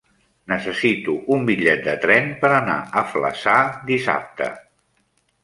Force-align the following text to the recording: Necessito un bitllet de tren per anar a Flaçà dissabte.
Necessito 0.51 1.13
un 1.35 1.45
bitllet 1.49 1.83
de 1.89 1.93
tren 2.07 2.31
per 2.45 2.51
anar 2.61 2.79
a 3.03 3.05
Flaçà 3.13 3.55
dissabte. 3.93 4.51